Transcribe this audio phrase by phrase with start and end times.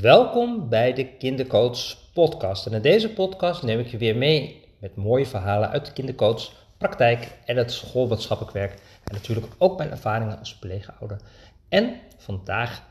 [0.00, 2.66] Welkom bij de Kindercoach podcast.
[2.66, 6.52] En in deze podcast neem ik je weer mee met mooie verhalen uit de kindercoach
[6.76, 8.72] praktijk en het schoolwetenschappelijk werk.
[9.04, 11.20] En natuurlijk ook mijn ervaringen als pleegouder.
[11.68, 12.82] En vandaag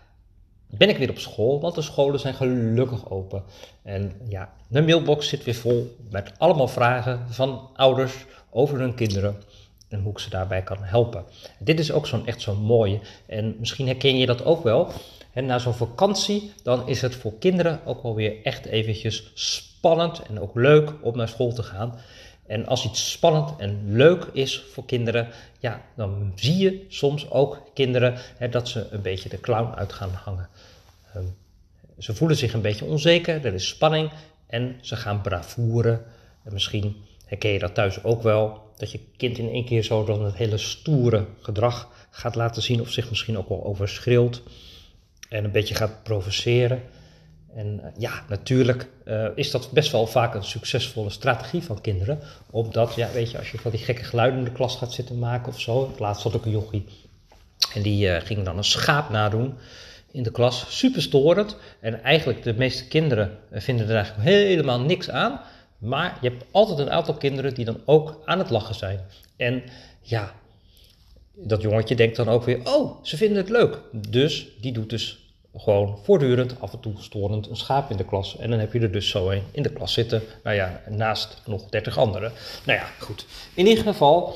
[0.70, 3.44] ben ik weer op school, want de scholen zijn gelukkig open.
[3.84, 9.42] En ja, de mailbox zit weer vol met allemaal vragen van ouders over hun kinderen
[9.90, 11.26] en hoe ik ze daarbij kan helpen.
[11.60, 13.00] Dit is ook zo'n echt zo'n mooie.
[13.26, 14.92] En misschien herken je dat ook wel.
[15.34, 20.40] Na zo'n vakantie, dan is het voor kinderen ook wel weer echt eventjes spannend en
[20.40, 22.00] ook leuk om naar school te gaan.
[22.48, 25.28] En als iets spannend en leuk is voor kinderen,
[25.60, 29.94] ja, dan zie je soms ook kinderen hè, dat ze een beetje de clown uit
[29.94, 30.50] gaan hangen.
[31.16, 31.36] Um,
[31.98, 34.12] ze voelen zich een beetje onzeker, er is spanning
[34.48, 36.06] en ze gaan bravoeren.
[36.44, 36.96] En misschien
[37.28, 40.36] herken je dat thuis ook wel, dat je kind in één keer zo dan het
[40.36, 44.42] hele stoere gedrag gaat laten zien of zich misschien ook wel overschreeuwt
[45.30, 46.82] en een beetje gaat provoceren.
[47.56, 52.20] En uh, ja, natuurlijk uh, is dat best wel vaak een succesvolle strategie van kinderen.
[52.52, 55.20] Omdat, ja, weet je, als je van die gekke geluiden in de klas gaat zitten
[55.20, 55.94] maken of zo.
[55.98, 56.86] Laatst had ik een jochie
[57.74, 59.54] en die uh, ging dan een schaap nadoen
[60.12, 60.78] in de klas.
[60.78, 61.58] Super storend.
[61.80, 65.42] En eigenlijk de meeste kinderen vinden er eigenlijk helemaal niks aan.
[65.78, 69.06] Maar je hebt altijd een aantal kinderen die dan ook aan het lachen zijn.
[69.36, 69.64] En
[70.02, 70.34] ja,
[71.34, 73.80] dat jongetje denkt dan ook weer, oh, ze vinden het leuk.
[73.92, 78.38] Dus die doet dus gewoon voortdurend, af en toe storend, een schaap in de klas.
[78.38, 80.22] En dan heb je er dus zo een in de klas zitten.
[80.44, 82.32] Nou ja, naast nog 30 anderen.
[82.66, 83.26] Nou ja, goed.
[83.54, 84.36] In ieder geval,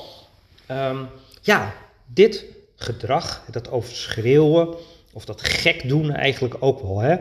[0.70, 1.08] um,
[1.42, 1.74] ja,
[2.06, 2.44] dit
[2.76, 4.74] gedrag, dat overschreeuwen,
[5.12, 7.16] of dat gek doen eigenlijk ook wel, hè.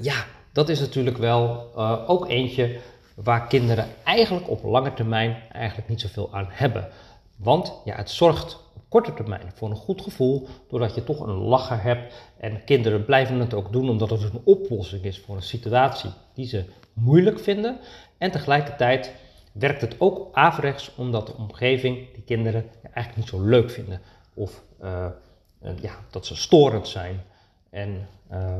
[0.00, 2.78] Ja, dat is natuurlijk wel uh, ook eentje
[3.16, 6.88] waar kinderen eigenlijk op lange termijn eigenlijk niet zoveel aan hebben.
[7.36, 11.34] Want ja, het zorgt op korte termijn voor een goed gevoel, doordat je toch een
[11.34, 12.14] lacher hebt.
[12.36, 16.46] En kinderen blijven het ook doen omdat het een oplossing is voor een situatie die
[16.46, 17.78] ze moeilijk vinden.
[18.18, 19.12] En tegelijkertijd
[19.52, 24.00] werkt het ook averechts omdat de omgeving die kinderen eigenlijk niet zo leuk vinden.
[24.34, 25.06] Of uh,
[25.80, 27.22] ja, dat ze storend zijn.
[27.70, 28.58] En uh,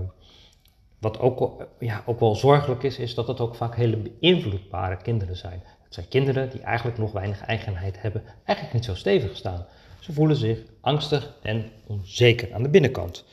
[0.99, 5.37] wat ook, ja, ook wel zorgelijk is, is dat het ook vaak hele beïnvloedbare kinderen
[5.37, 5.63] zijn.
[5.85, 9.67] Het zijn kinderen die eigenlijk nog weinig eigenheid hebben, eigenlijk niet zo stevig staan.
[10.01, 13.25] Ze voelen zich angstig en onzeker aan de binnenkant.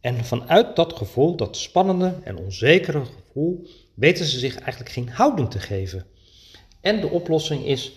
[0.00, 5.50] En vanuit dat gevoel, dat spannende en onzekere gevoel, weten ze zich eigenlijk geen houding
[5.50, 6.06] te geven.
[6.80, 7.92] En de oplossing is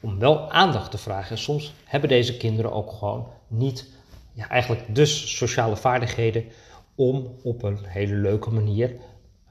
[0.00, 1.30] om wel aandacht te vragen.
[1.30, 3.86] En soms hebben deze kinderen ook gewoon niet,
[4.32, 6.44] ja, eigenlijk dus sociale vaardigheden
[6.96, 8.96] om op een hele leuke manier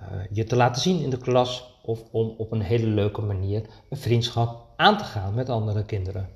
[0.02, 3.66] uh, je te laten zien in de klas of om op een hele leuke manier
[3.90, 6.30] een vriendschap aan te gaan met andere kinderen.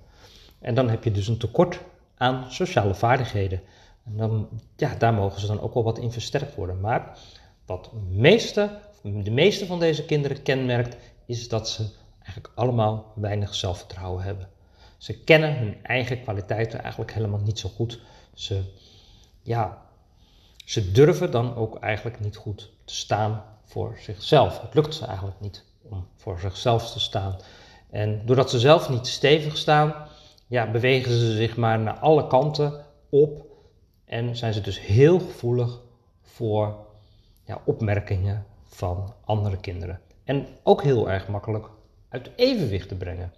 [0.60, 1.80] En dan heb je dus een tekort
[2.18, 3.62] aan sociale vaardigheden.
[4.06, 6.80] En dan, ja, daar mogen ze dan ook wel wat in versterkt worden.
[6.80, 7.18] Maar
[7.66, 11.90] wat meeste, de meeste van deze kinderen kenmerkt, is dat ze
[12.24, 14.50] eigenlijk allemaal weinig zelfvertrouwen hebben.
[14.98, 18.00] Ze kennen hun eigen kwaliteiten eigenlijk helemaal niet zo goed.
[18.34, 18.62] Ze,
[19.42, 19.89] ja,
[20.70, 24.62] ze durven dan ook eigenlijk niet goed te staan voor zichzelf.
[24.62, 27.36] Het lukt ze eigenlijk niet om voor zichzelf te staan.
[27.90, 29.94] En doordat ze zelf niet stevig staan,
[30.48, 33.46] ja, bewegen ze zich maar naar alle kanten op
[34.06, 35.80] en zijn ze dus heel gevoelig
[36.22, 36.76] voor
[37.46, 40.00] ja, opmerkingen van andere kinderen.
[40.24, 41.70] En ook heel erg makkelijk
[42.10, 43.34] uit evenwicht te brengen.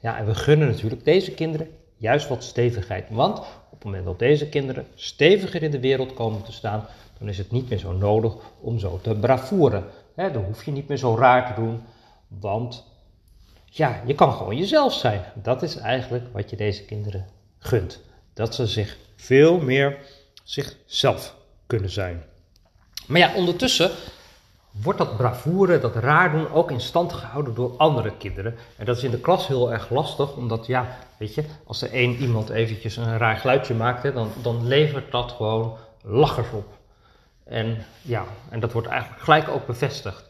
[0.00, 1.68] Ja, en we gunnen natuurlijk deze kinderen
[2.00, 3.06] juist wat stevigheid.
[3.10, 6.86] Want op het moment dat deze kinderen steviger in de wereld komen te staan,
[7.18, 9.84] dan is het niet meer zo nodig om zo te bravoeren.
[10.14, 11.82] Dan hoef je niet meer zo raar te doen,
[12.28, 12.84] want
[13.64, 15.24] ja, je kan gewoon jezelf zijn.
[15.34, 17.26] Dat is eigenlijk wat je deze kinderen
[17.58, 18.00] gunt.
[18.34, 19.98] Dat ze zich veel meer
[20.44, 21.34] zichzelf
[21.66, 22.22] kunnen zijn.
[23.06, 23.90] Maar ja, ondertussen
[24.70, 28.56] wordt dat bravoure, dat raar doen ook in stand gehouden door andere kinderen.
[28.76, 30.86] En dat is in de klas heel erg lastig, omdat ja,
[31.16, 35.12] weet je, als er één iemand eventjes een raar geluidje maakt, hè, dan, dan levert
[35.12, 36.78] dat gewoon lachers op.
[37.44, 40.28] En ja, en dat wordt eigenlijk gelijk ook bevestigd.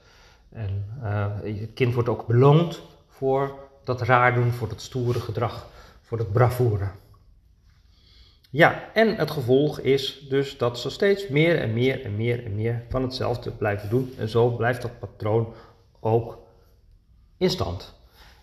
[0.52, 3.54] En uh, het kind wordt ook beloond voor
[3.84, 5.66] dat raar doen, voor dat stoere gedrag,
[6.02, 6.88] voor dat bravoure.
[8.52, 12.54] Ja, en het gevolg is dus dat ze steeds meer en meer en meer en
[12.54, 14.14] meer van hetzelfde blijven doen.
[14.18, 15.52] En zo blijft dat patroon
[16.00, 16.38] ook
[17.36, 17.94] in stand.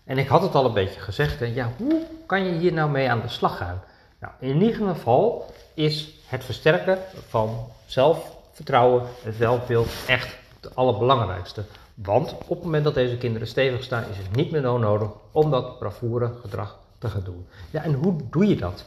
[0.04, 2.90] En ik had het al een beetje gezegd, hè, ja, hoe kan je hier nou
[2.90, 3.82] mee aan de slag gaan?
[4.20, 11.64] Nou, in ieder geval is het versterken van zelfvertrouwen en zelfbeeld echt het allerbelangrijkste.
[11.94, 15.50] Want op het moment dat deze kinderen stevig staan, is het niet meer nodig om
[15.50, 17.46] dat bravoure gedrag te gaan doen.
[17.70, 18.84] Ja, en hoe doe je dat?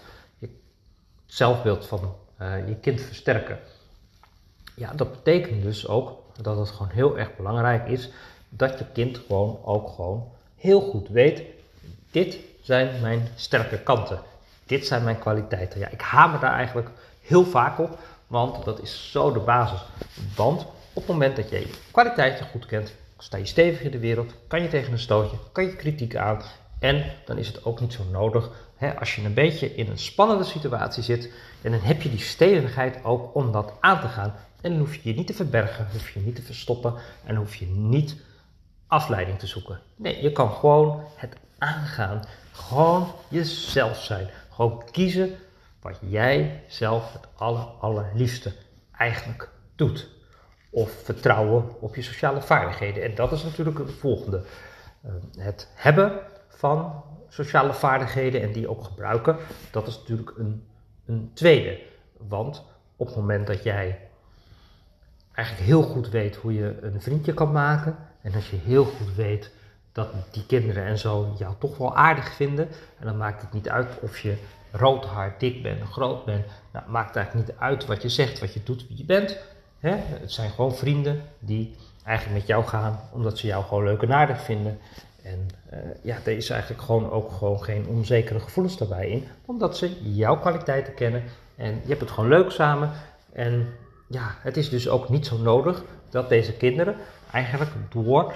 [1.32, 3.60] Zelfbeeld van uh, je kind versterken.
[4.76, 8.10] ja, dat betekent dus ook dat het gewoon heel erg belangrijk is
[8.50, 11.42] dat je kind gewoon ook gewoon heel goed weet,
[12.12, 14.20] dit zijn mijn sterke kanten.
[14.66, 15.80] Dit zijn mijn kwaliteiten.
[15.80, 16.90] Ja, ik hamer daar eigenlijk
[17.22, 17.98] heel vaak op,
[18.28, 19.82] want dat is zo de basis.
[20.36, 20.62] Want
[20.94, 24.34] op het moment dat je je kwaliteiten goed kent, sta je stevig in de wereld,
[24.48, 26.42] kan je tegen een stootje, kan je kritiek aan.
[26.80, 28.50] En dan is het ook niet zo nodig,
[29.00, 31.32] als je een beetje in een spannende situatie zit,
[31.62, 34.34] dan heb je die stevigheid ook om dat aan te gaan.
[34.62, 36.94] En dan hoef je je niet te verbergen, hoef je niet te verstoppen
[37.26, 38.16] en hoef je niet
[38.88, 39.80] afleiding te zoeken.
[39.96, 42.22] Nee, je kan gewoon het aangaan.
[42.52, 44.30] Gewoon jezelf zijn.
[44.50, 45.36] Gewoon kiezen
[45.82, 48.54] wat jij zelf het aller, allerliefste
[48.98, 50.08] eigenlijk doet.
[50.70, 53.04] Of vertrouwen op je sociale vaardigheden.
[53.04, 54.44] En dat is natuurlijk het volgende.
[55.02, 56.20] Eh, het hebben
[56.56, 59.38] van sociale vaardigheden en die ook gebruiken,
[59.72, 60.68] dat is natuurlijk een,
[61.06, 61.80] een tweede.
[62.18, 62.64] Want
[62.96, 64.00] op het moment dat jij
[65.32, 69.16] eigenlijk heel goed weet hoe je een vriendje kan maken, en als je heel goed
[69.16, 69.52] weet
[69.92, 72.68] dat die kinderen en zo jou toch wel aardig vinden,
[73.00, 74.38] en dan maakt het niet uit of je
[74.72, 78.54] rood haar, dik bent, groot bent, nou, maakt eigenlijk niet uit wat je zegt, wat
[78.54, 79.38] je doet, wie je bent.
[79.80, 79.96] Hè?
[79.96, 84.14] Het zijn gewoon vrienden die eigenlijk met jou gaan omdat ze jou gewoon leuk en
[84.14, 84.80] aardig vinden.
[85.24, 89.78] En uh, ja, er is eigenlijk gewoon ook gewoon geen onzekere gevoelens daarbij in, omdat
[89.78, 91.24] ze jouw kwaliteiten kennen
[91.56, 92.92] en je hebt het gewoon leuk samen.
[93.34, 93.68] En
[94.08, 96.96] ja, het is dus ook niet zo nodig dat deze kinderen
[97.32, 98.34] eigenlijk door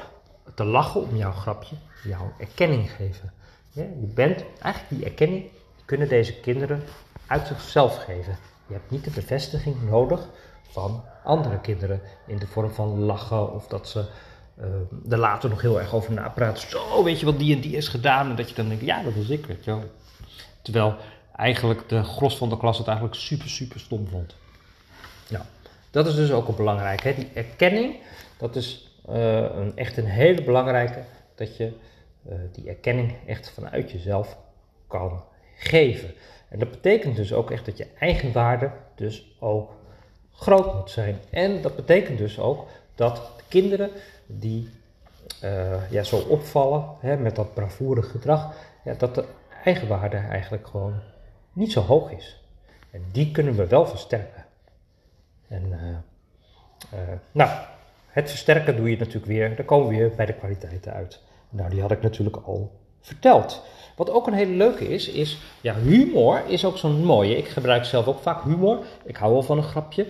[0.56, 3.34] te lachen om jouw grapje jouw erkenning geven.
[3.72, 5.46] Je bent eigenlijk die erkenning
[5.86, 6.84] kunnen deze kinderen
[7.28, 8.38] uit zichzelf geven.
[8.68, 10.28] Je hebt niet de bevestiging nodig
[10.62, 14.06] van andere kinderen in de vorm van lachen of dat ze
[14.60, 16.70] uh, er later nog heel erg over napraten.
[16.70, 18.30] Zo, weet je wat die en die is gedaan?
[18.30, 19.84] En dat je dan denkt, ja, dat was ik, weet je wel.
[20.62, 20.96] Terwijl
[21.36, 24.36] eigenlijk de gros van de klas het eigenlijk super, super stom vond.
[25.28, 25.46] Ja,
[25.92, 27.08] dat is dus ook een belangrijke.
[27.08, 27.14] Hè?
[27.14, 27.96] Die erkenning,
[28.38, 31.04] dat is uh, een, echt een hele belangrijke,
[31.36, 31.74] dat je
[32.30, 34.38] uh, die erkenning echt vanuit jezelf
[34.88, 35.24] kan
[35.56, 36.14] geven.
[36.50, 39.72] En dat betekent dus ook echt dat je eigenwaarde dus ook
[40.32, 41.20] groot moet zijn.
[41.30, 43.90] En dat betekent dus ook dat de kinderen
[44.26, 44.70] die
[45.44, 48.54] uh, ja, zo opvallen hè, met dat bravoerig gedrag,
[48.84, 49.26] ja, dat de
[49.64, 51.02] eigenwaarde eigenlijk gewoon
[51.54, 52.40] niet zo hoog is.
[52.92, 54.46] En die kunnen we wel versterken.
[55.48, 57.00] En uh, uh,
[57.32, 57.50] nou,
[58.08, 61.20] het versterken doe je natuurlijk weer, dan komen we weer bij de kwaliteiten uit.
[61.50, 62.72] Nou, die had ik natuurlijk al
[63.02, 63.64] verteld.
[63.96, 67.38] Wat ook een hele leuke is, is ja, humor is ook zo'n mooie.
[67.38, 68.86] Ik gebruik zelf ook vaak humor.
[69.04, 70.08] Ik hou wel van een grapje.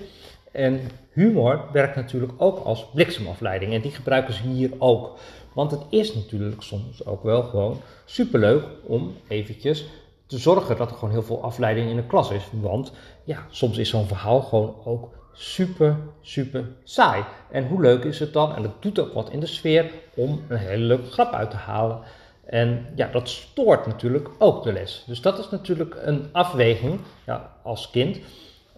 [0.56, 0.82] En
[1.12, 3.74] humor werkt natuurlijk ook als bliksemafleiding.
[3.74, 5.18] En die gebruiken ze hier ook.
[5.54, 9.86] Want het is natuurlijk soms ook wel gewoon superleuk om eventjes
[10.26, 12.44] te zorgen dat er gewoon heel veel afleiding in de klas is.
[12.52, 12.92] Want
[13.24, 17.24] ja, soms is zo'n verhaal gewoon ook super, super saai.
[17.52, 18.56] En hoe leuk is het dan?
[18.56, 21.58] En dat doet ook wat in de sfeer om een hele leuke grap uit te
[21.58, 22.00] halen.
[22.46, 25.04] En ja, dat stoort natuurlijk ook de les.
[25.08, 28.20] Dus dat is natuurlijk een afweging ja, als kind.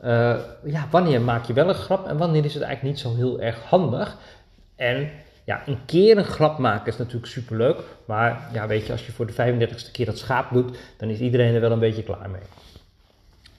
[0.03, 3.15] Uh, ja, wanneer maak je wel een grap en wanneer is het eigenlijk niet zo
[3.15, 4.17] heel erg handig?
[4.75, 5.09] En
[5.43, 7.79] ja, een keer een grap maken is natuurlijk superleuk.
[8.05, 11.19] Maar ja, weet je, als je voor de 35ste keer dat schaap doet, dan is
[11.19, 12.41] iedereen er wel een beetje klaar mee.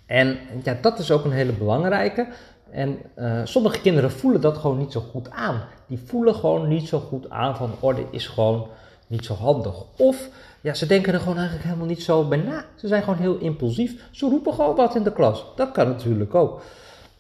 [0.07, 2.29] En ja, dat is ook een hele belangrijke.
[2.71, 5.63] En uh, sommige kinderen voelen dat gewoon niet zo goed aan.
[5.87, 8.69] Die voelen gewoon niet zo goed aan van orde is gewoon
[9.07, 9.85] niet zo handig.
[9.97, 10.29] Of
[10.61, 12.65] ja, ze denken er gewoon eigenlijk helemaal niet zo bij na.
[12.75, 14.09] Ze zijn gewoon heel impulsief.
[14.11, 15.45] Ze roepen gewoon wat in de klas.
[15.57, 16.63] Dat kan natuurlijk ook.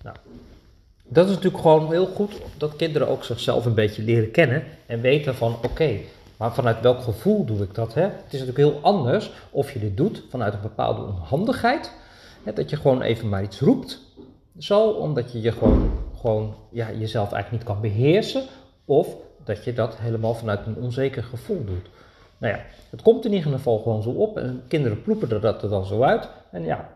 [0.03, 0.17] Nou,
[1.05, 5.01] dat is natuurlijk gewoon heel goed dat kinderen ook zichzelf een beetje leren kennen en
[5.01, 5.99] weten van oké,
[6.37, 7.95] maar vanuit welk gevoel doe ik dat?
[7.95, 8.03] Hè?
[8.03, 11.93] Het is natuurlijk heel anders of je dit doet vanuit een bepaalde onhandigheid.
[12.43, 14.01] Hè, dat je gewoon even maar iets roept.
[14.59, 15.91] Zo, omdat je je gewoon,
[16.21, 18.43] gewoon ja, jezelf eigenlijk niet kan beheersen.
[18.85, 19.09] Of
[19.45, 21.87] dat je dat helemaal vanuit een onzeker gevoel doet.
[22.39, 25.69] Nou ja, het komt in ieder geval gewoon zo op en kinderen ploepen dat er
[25.69, 26.29] dan zo uit.
[26.51, 26.89] En ja,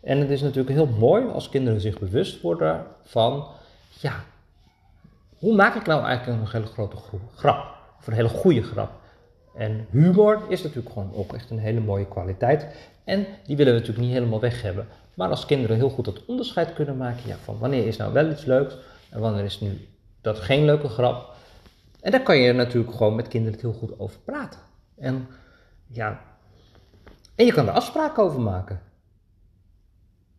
[0.00, 3.46] en het is natuurlijk heel mooi als kinderen zich bewust worden van,
[4.00, 4.24] ja,
[5.38, 6.96] hoe maak ik nou eigenlijk een hele grote
[7.34, 7.64] grap?
[7.98, 8.90] Of een hele goede grap?
[9.54, 12.66] En humor is natuurlijk gewoon ook echt een hele mooie kwaliteit.
[13.04, 14.86] En die willen we natuurlijk niet helemaal weg hebben.
[15.14, 18.30] Maar als kinderen heel goed dat onderscheid kunnen maken, ja, van wanneer is nou wel
[18.30, 18.76] iets leuks
[19.10, 19.88] en wanneer is nu
[20.20, 21.34] dat geen leuke grap.
[22.00, 24.60] En daar kan je natuurlijk gewoon met kinderen heel goed over praten.
[25.00, 25.26] En
[25.86, 26.20] ja,
[27.34, 28.80] en je kan er afspraken over maken.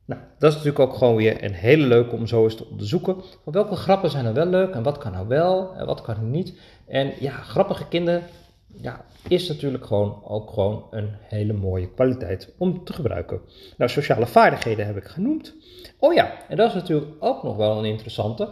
[0.05, 3.15] Nou, dat is natuurlijk ook gewoon weer een hele leuke om zo eens te onderzoeken.
[3.43, 6.15] Van welke grappen zijn er wel leuk en wat kan nou wel en wat kan
[6.15, 6.59] er niet.
[6.87, 8.23] En ja, grappige kinderen,
[8.67, 13.41] ja, is natuurlijk gewoon ook gewoon een hele mooie kwaliteit om te gebruiken.
[13.77, 15.55] Nou, sociale vaardigheden heb ik genoemd.
[15.99, 18.49] Oh ja, en dat is natuurlijk ook nog wel een interessante,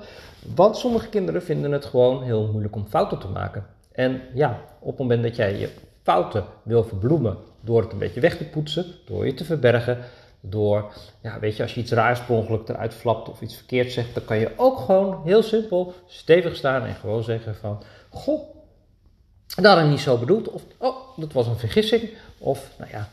[0.55, 3.65] want sommige kinderen vinden het gewoon heel moeilijk om fouten te maken.
[3.91, 5.69] En ja, op het moment dat jij je
[6.09, 9.97] fouten wil verbloemen door het een beetje weg te poetsen, door je te verbergen,
[10.39, 13.91] door, ja, weet je, als je iets raars per ongeluk eruit flapt of iets verkeerd
[13.91, 18.41] zegt, dan kan je ook gewoon heel simpel stevig staan en gewoon zeggen van, goh,
[19.55, 23.09] dat had ik niet zo bedoeld, of oh, dat was een vergissing, of nou ja,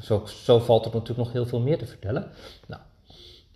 [0.00, 2.30] zo, zo valt er natuurlijk nog heel veel meer te vertellen.
[2.66, 2.82] Nou,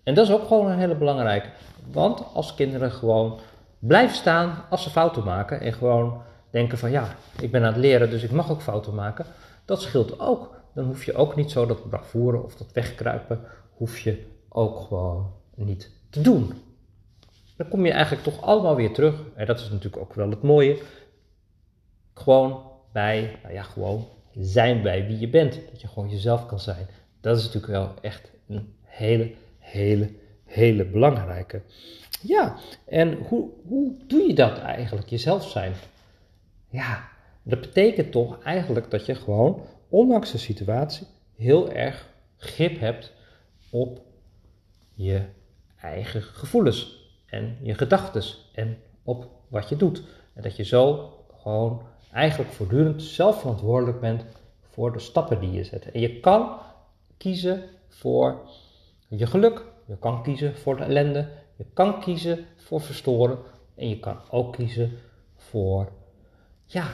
[0.03, 1.49] en dat is ook gewoon een hele belangrijke,
[1.93, 3.39] want als kinderen gewoon
[3.79, 7.83] blijven staan als ze fouten maken en gewoon denken van ja, ik ben aan het
[7.83, 9.27] leren, dus ik mag ook fouten maken,
[9.65, 10.59] dat scheelt ook.
[10.75, 13.41] Dan hoef je ook niet zo dat bravoure of dat wegkruipen,
[13.71, 16.53] hoef je ook gewoon niet te doen.
[17.57, 20.43] Dan kom je eigenlijk toch allemaal weer terug, en dat is natuurlijk ook wel het
[20.43, 20.79] mooie,
[22.15, 25.61] gewoon bij, nou ja, gewoon zijn bij wie je bent.
[25.71, 26.87] Dat je gewoon jezelf kan zijn.
[27.21, 30.11] Dat is natuurlijk wel echt een hele, hele,
[30.45, 31.63] hele belangrijke.
[32.23, 35.73] Ja, en hoe, hoe doe je dat eigenlijk, jezelf zijn?
[36.71, 37.09] Ja,
[37.43, 43.13] dat betekent toch eigenlijk dat je gewoon, ondanks de situatie, heel erg grip hebt
[43.71, 44.01] op
[44.95, 45.23] je
[45.81, 48.23] eigen gevoelens en je gedachten
[48.55, 50.03] en op wat je doet.
[50.35, 51.13] En dat je zo
[51.43, 54.25] gewoon eigenlijk voortdurend zelf verantwoordelijk bent
[54.61, 55.91] voor de stappen die je zet.
[55.91, 56.59] En je kan
[57.17, 58.41] kiezen voor
[59.09, 63.39] je geluk, je kan kiezen voor de ellende, je kan kiezen voor verstoren
[63.75, 64.99] en je kan ook kiezen
[65.37, 65.93] voor,
[66.73, 66.87] ja,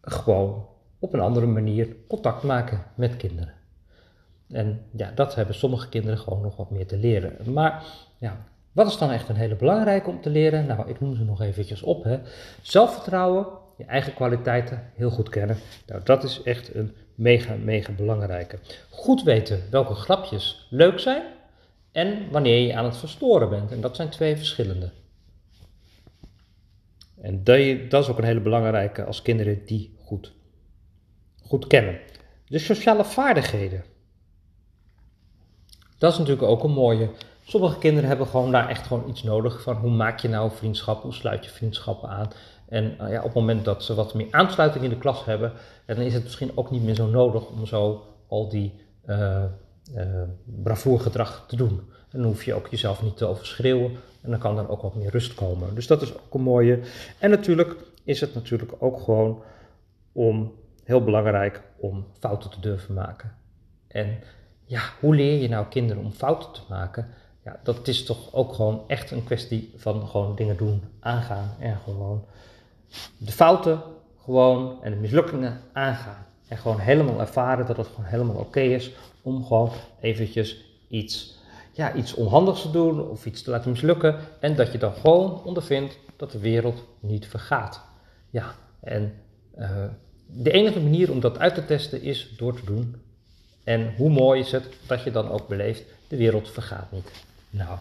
[0.00, 0.66] gewoon
[0.98, 3.52] op een andere manier contact maken met kinderen.
[4.50, 7.52] En ja, dat hebben sommige kinderen gewoon nog wat meer te leren.
[7.52, 7.84] Maar
[8.18, 10.66] ja, wat is dan echt een hele belangrijke om te leren?
[10.66, 12.04] Nou, ik noem ze nog eventjes op.
[12.04, 12.18] Hè.
[12.62, 15.56] Zelfvertrouwen, je eigen kwaliteiten heel goed kennen.
[15.86, 18.58] Nou, dat is echt een mega, mega belangrijke.
[18.90, 21.22] Goed weten welke grapjes leuk zijn
[21.92, 23.72] en wanneer je aan het verstoren bent.
[23.72, 24.90] En dat zijn twee verschillende.
[27.20, 27.44] En
[27.88, 30.32] dat is ook een hele belangrijke als kinderen die goed,
[31.42, 31.98] goed kennen.
[32.46, 33.84] De sociale vaardigheden.
[35.98, 37.10] Dat is natuurlijk ook een mooie.
[37.42, 41.02] Sommige kinderen hebben gewoon daar echt gewoon iets nodig van hoe maak je nou vriendschap,
[41.02, 42.30] hoe sluit je vriendschappen aan.
[42.68, 45.52] En uh, ja, op het moment dat ze wat meer aansluiting in de klas hebben,
[45.86, 48.74] dan is het misschien ook niet meer zo nodig om zo al die
[49.06, 49.44] uh,
[49.94, 51.80] uh, te doen.
[52.10, 55.10] Dan hoef je ook jezelf niet te overschreeuwen en dan kan er ook wat meer
[55.10, 55.74] rust komen.
[55.74, 56.80] Dus dat is ook een mooie.
[57.18, 57.74] En natuurlijk
[58.04, 59.42] is het natuurlijk ook gewoon
[60.12, 60.52] om,
[60.84, 63.34] heel belangrijk om fouten te durven maken.
[63.88, 64.18] En
[64.64, 67.08] ja, hoe leer je nou kinderen om fouten te maken?
[67.44, 71.78] Ja, dat is toch ook gewoon echt een kwestie van gewoon dingen doen, aangaan en
[71.84, 72.24] gewoon
[73.18, 73.80] de fouten
[74.24, 76.26] gewoon en de mislukkingen aangaan.
[76.48, 78.90] En gewoon helemaal ervaren dat het gewoon helemaal oké is
[79.22, 81.37] om gewoon eventjes iets,
[81.78, 84.16] ja, iets onhandigs te doen of iets te laten mislukken.
[84.40, 87.80] En dat je dan gewoon ondervindt dat de wereld niet vergaat.
[88.30, 89.14] Ja, en
[89.58, 89.84] uh,
[90.26, 92.96] de enige manier om dat uit te testen is door te doen.
[93.64, 97.10] En hoe mooi is het dat je dan ook beleeft, de wereld vergaat niet.
[97.50, 97.78] Nou,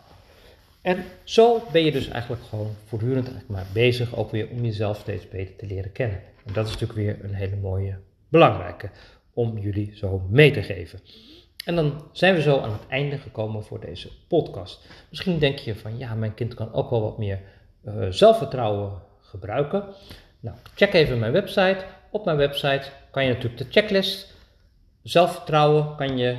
[0.82, 4.98] en zo ben je dus eigenlijk gewoon voortdurend eigenlijk maar bezig ook weer om jezelf
[4.98, 6.22] steeds beter te leren kennen.
[6.46, 7.98] En dat is natuurlijk weer een hele mooie,
[8.30, 8.90] belangrijke
[9.34, 11.00] om jullie zo mee te geven.
[11.68, 14.88] En dan zijn we zo aan het einde gekomen voor deze podcast.
[15.10, 17.40] Misschien denk je van ja, mijn kind kan ook wel wat meer
[17.86, 19.84] uh, zelfvertrouwen gebruiken.
[20.40, 21.86] Nou, check even mijn website.
[22.12, 24.36] Op mijn website kan je natuurlijk de checklist
[25.04, 26.36] zelfvertrouwen kan je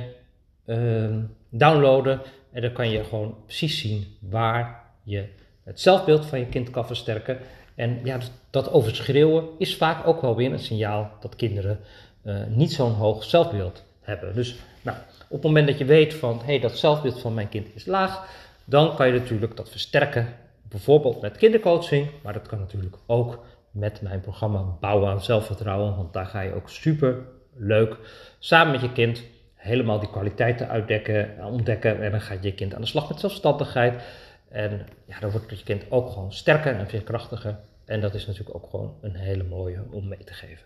[0.65, 1.15] uh,
[1.49, 2.21] downloaden.
[2.51, 5.25] En dan kan je gewoon precies zien waar je
[5.63, 7.37] het zelfbeeld van je kind kan versterken.
[7.75, 8.17] En ja,
[8.49, 11.79] dat overschreeuwen is vaak ook wel weer een signaal dat kinderen
[12.23, 14.35] uh, niet zo'n hoog zelfbeeld hebben.
[14.35, 17.49] Dus nou, op het moment dat je weet van hé, hey, dat zelfbeeld van mijn
[17.49, 18.27] kind is laag,
[18.65, 20.27] dan kan je natuurlijk dat versterken.
[20.61, 25.95] Bijvoorbeeld met kindercoaching, maar dat kan natuurlijk ook met mijn programma Bouwen aan Zelfvertrouwen.
[25.95, 27.17] Want daar ga je ook super
[27.55, 27.97] leuk
[28.39, 29.23] samen met je kind
[29.55, 32.01] helemaal die kwaliteiten uitdekken, ontdekken.
[32.01, 34.03] En dan gaat je kind aan de slag met zelfstandigheid.
[34.49, 37.59] En ja, dan wordt je kind ook gewoon sterker en veerkrachtiger.
[37.85, 40.65] En dat is natuurlijk ook gewoon een hele mooie om mee te geven.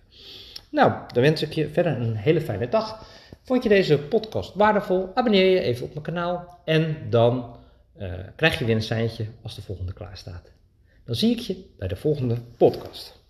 [0.74, 3.06] Nou, dan wens ik je verder een hele fijne dag.
[3.44, 5.12] Vond je deze podcast waardevol?
[5.13, 6.60] Abonneer je even op mijn kanaal.
[6.65, 7.56] En dan
[7.98, 10.51] uh, krijg je weer een seintje als de volgende klaar staat.
[11.06, 13.23] Dan zie ik je bij de volgende podcast.